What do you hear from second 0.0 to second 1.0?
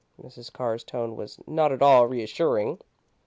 Mrs. Carr's